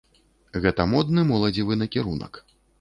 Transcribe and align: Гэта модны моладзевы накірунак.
Гэта 0.63 0.87
модны 0.95 1.27
моладзевы 1.35 1.81
накірунак. 1.85 2.45